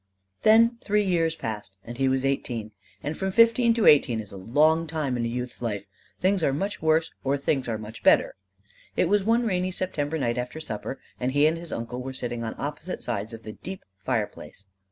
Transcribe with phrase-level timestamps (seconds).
[0.41, 2.71] Then three years passed and he was eighteen;
[3.03, 5.85] and from fifteen to eighteen is a long time in youth's life;
[6.19, 8.33] things are much worse or things are much better.
[8.95, 12.43] It was one rainy September night after supper, and he and his uncle were sitting
[12.43, 14.65] on opposite sides of the deep fireplace.